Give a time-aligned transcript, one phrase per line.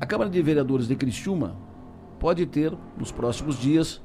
[0.00, 1.54] A Câmara de Vereadores de Criciúma
[2.18, 4.00] pode ter, nos próximos dias,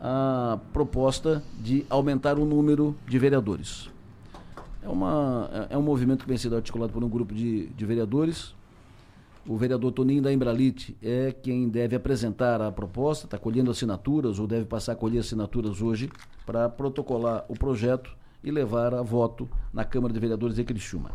[0.00, 3.90] a proposta de aumentar o número de vereadores.
[4.80, 8.54] É, uma, é um movimento que vem sendo articulado por um grupo de, de vereadores.
[9.44, 14.46] O vereador Toninho da Embralite é quem deve apresentar a proposta, está colhendo assinaturas, ou
[14.46, 16.08] deve passar a colher assinaturas hoje,
[16.46, 21.10] para protocolar o projeto e levar a voto na Câmara de Vereadores de Criciúma.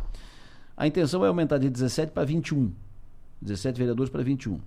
[0.76, 2.70] A intenção é aumentar de 17 para 21.
[3.40, 4.54] 17 vereadores para 21.
[4.54, 4.60] Uh,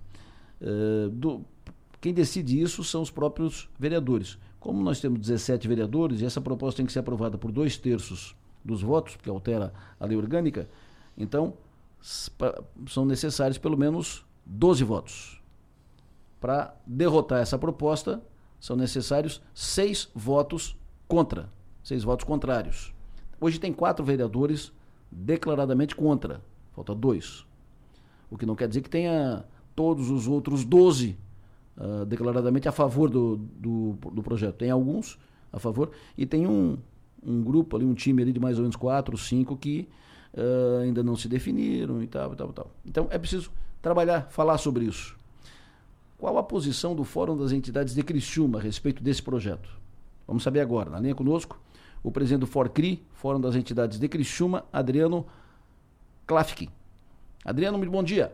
[0.60, 1.44] eh, do,
[2.00, 4.38] quem decide isso são os próprios vereadores.
[4.58, 8.34] Como nós temos 17 vereadores e essa proposta tem que ser aprovada por dois terços
[8.64, 10.68] dos votos, porque altera a lei orgânica,
[11.16, 11.54] então
[12.86, 15.42] são necessários pelo menos 12 votos.
[16.40, 18.22] Para derrotar essa proposta,
[18.58, 21.50] são necessários seis votos contra,
[21.82, 22.94] seis votos contrários.
[23.40, 24.72] Hoje tem quatro vereadores
[25.10, 26.42] declaradamente contra,
[26.72, 27.46] falta dois.
[28.30, 29.44] O que não quer dizer que tenha
[29.74, 31.16] todos os outros 12
[31.76, 34.56] uh, declaradamente a favor do, do, do, projeto.
[34.56, 35.18] Tem alguns
[35.52, 36.78] a favor e tem um,
[37.24, 39.88] um grupo ali, um time ali de mais ou menos quatro, cinco que
[40.34, 42.70] uh, ainda não se definiram e tal, e tal, e tal.
[42.86, 45.18] Então é preciso trabalhar, falar sobre isso.
[46.18, 49.70] Qual a posição do Fórum das Entidades de Criciúma a respeito desse projeto?
[50.26, 50.90] Vamos saber agora.
[50.90, 51.58] Na linha conosco,
[52.02, 55.26] o presidente do FORCRI, Fórum das Entidades de Criciúma, Adriano
[56.26, 56.68] Klafkin.
[57.44, 58.32] Adriano, muito bom dia.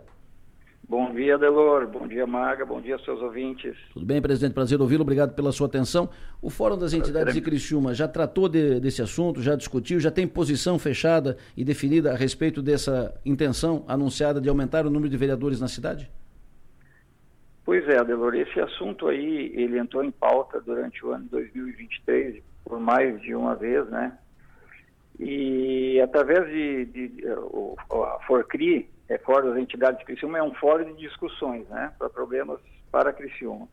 [0.89, 1.89] Bom dia, Delor.
[1.89, 2.65] Bom dia, Maga.
[2.65, 3.77] Bom dia, seus ouvintes.
[3.93, 4.55] Tudo bem, presidente?
[4.55, 5.03] Prazer ouvi-lo.
[5.03, 6.09] Obrigado pela sua atenção.
[6.41, 10.29] O Fórum das Entidades de Criciúma já tratou de, desse assunto, já discutiu, já tem
[10.29, 15.61] posição fechada e definida a respeito dessa intenção anunciada de aumentar o número de vereadores
[15.61, 16.09] na cidade?
[17.65, 18.37] Pois é, Delor.
[18.37, 23.55] Esse assunto aí, ele entrou em pauta durante o ano 2023 por mais de uma
[23.55, 24.17] vez, né?
[25.19, 30.55] E através de, de, de a Forcri, é, fórum das entidades de Criciúma, é um
[30.55, 33.69] fórum de discussões, né, para problemas para Criciúma.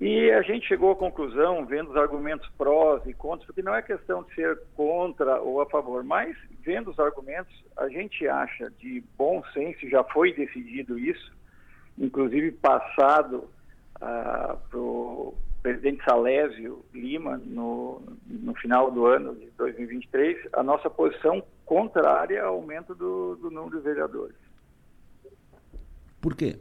[0.00, 3.80] E a gente chegou à conclusão, vendo os argumentos prós e contras, porque não é
[3.80, 9.04] questão de ser contra ou a favor, mas vendo os argumentos, a gente acha de
[9.16, 11.32] bom senso, já foi decidido isso,
[11.96, 13.48] inclusive passado
[14.00, 20.90] ah, para o presidente Salésio Lima, no, no final do ano de 2023, a nossa
[20.90, 24.36] posição contrária ao aumento do, do número de vereadores.
[26.20, 26.58] Por quê?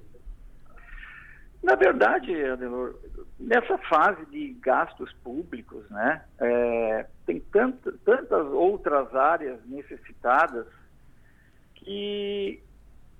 [1.61, 2.95] Na verdade, Adelor,
[3.39, 10.67] nessa fase de gastos públicos, né, é, tem tantas outras áreas necessitadas
[11.75, 12.61] que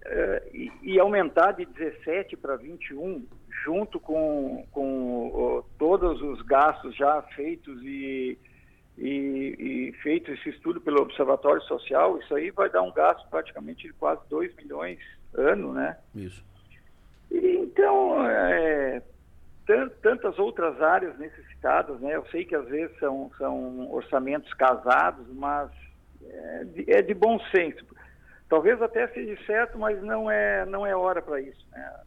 [0.05, 3.25] é, e, e, aumentar de 17 para 21,
[3.63, 8.37] junto com, com todos os gastos já feitos e
[8.97, 9.55] e,
[9.89, 13.93] e, feito esse estudo pelo Observatório Social, isso aí vai dar um gasto praticamente de
[13.93, 14.99] quase 2 milhões
[15.33, 15.97] ano, né?
[16.13, 16.45] Isso.
[17.31, 19.01] E, então, é,
[20.01, 22.15] tantas outras áreas necessitadas, né?
[22.15, 25.71] Eu sei que às vezes são, são orçamentos casados, mas
[26.23, 27.83] é de, é de bom senso.
[28.47, 31.99] Talvez até seja certo, mas não é, não é hora para isso, né?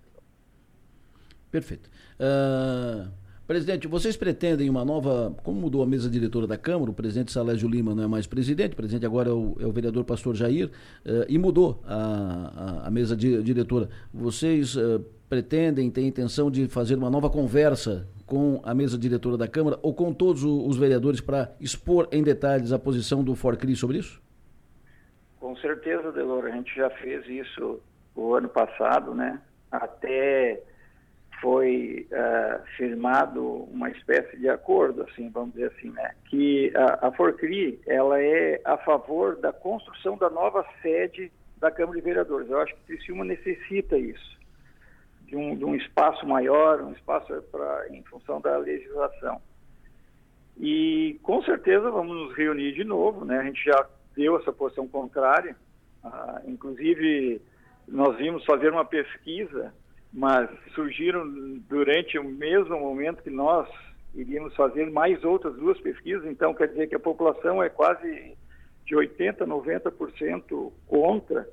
[1.50, 1.90] Perfeito.
[2.20, 3.25] Uh...
[3.46, 5.32] Presidente, vocês pretendem uma nova.
[5.44, 8.72] Como mudou a mesa diretora da Câmara, o presidente Salésio Lima não é mais presidente,
[8.72, 12.88] o presidente agora é o, é o vereador pastor Jair, uh, e mudou a, a,
[12.88, 13.88] a mesa di, diretora.
[14.12, 14.98] Vocês uh,
[15.28, 19.94] pretendem, têm intenção de fazer uma nova conversa com a mesa diretora da Câmara ou
[19.94, 24.20] com todos os vereadores para expor em detalhes a posição do Forcri sobre isso?
[25.38, 27.78] Com certeza, Delor, a gente já fez isso
[28.16, 29.40] o ano passado, né?
[29.70, 30.60] Até
[31.40, 36.14] foi uh, firmado uma espécie de acordo, assim, vamos dizer assim, né?
[36.26, 41.98] Que a, a Forcri, ela é a favor da construção da nova sede da Câmara
[41.98, 42.48] de Vereadores.
[42.48, 44.38] Eu acho que Criciúma necessita isso,
[45.22, 49.40] de um, de um espaço maior, um espaço para em função da legislação.
[50.58, 53.38] E com certeza vamos nos reunir de novo, né?
[53.38, 53.86] A gente já
[54.16, 55.54] deu essa posição contrária,
[56.02, 57.42] uh, inclusive
[57.86, 59.72] nós vimos fazer uma pesquisa
[60.12, 61.24] mas surgiram
[61.68, 63.68] durante o mesmo momento que nós
[64.14, 68.36] iríamos fazer mais outras duas pesquisas, então quer dizer que a população é quase
[68.86, 71.46] de 80%, 90% contra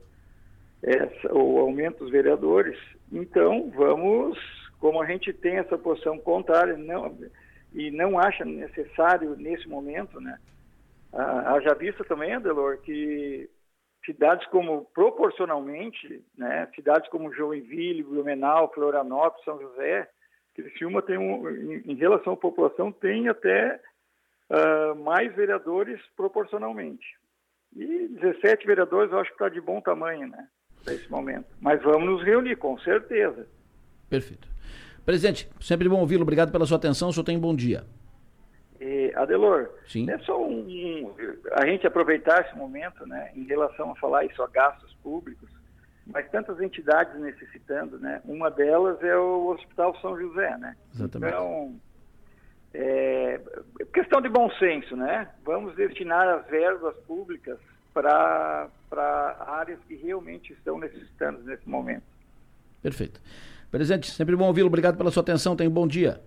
[0.82, 2.78] essa, o aumento dos vereadores.
[3.12, 4.38] Então, vamos,
[4.80, 7.18] como a gente tem essa posição contrária não,
[7.74, 10.38] e não acha necessário nesse momento, né?
[11.12, 13.50] Haja vista também, Adelor, que
[14.06, 20.10] cidades como, proporcionalmente, né, cidades como Joinville, Blumenau, Florianópolis, São José,
[20.54, 23.80] Criciúma tem um, em, em relação à população, tem até
[24.50, 27.06] uh, mais vereadores proporcionalmente.
[27.76, 30.48] E 17 vereadores eu acho que está de bom tamanho, né?
[30.86, 31.46] nesse momento.
[31.60, 33.48] Mas vamos nos reunir, com certeza.
[34.10, 34.48] Perfeito.
[35.06, 36.24] Presidente, sempre bom ouvi-lo.
[36.24, 37.10] Obrigado pela sua atenção.
[37.10, 37.84] O senhor tem um bom dia.
[39.16, 40.10] Adelor, Sim.
[40.10, 41.14] é só um, um,
[41.54, 45.50] a gente aproveitar esse momento, né, em relação a falar isso a gastos públicos,
[46.06, 48.22] mas tantas entidades necessitando, né?
[48.26, 50.76] Uma delas é o Hospital São José, né?
[50.94, 51.34] Exatamente.
[51.34, 51.76] Então,
[52.74, 53.40] é,
[53.94, 55.30] questão de bom senso, né?
[55.46, 57.58] Vamos destinar as verbas públicas
[57.94, 58.70] para
[59.48, 62.04] áreas que realmente estão necessitando nesse momento.
[62.82, 63.22] Perfeito.
[63.72, 64.68] Presidente, sempre bom ouvi-lo.
[64.68, 65.56] Obrigado pela sua atenção.
[65.56, 66.20] Tenha um bom dia.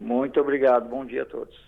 [0.00, 0.88] Muito obrigado.
[0.88, 1.65] Bom dia a todos.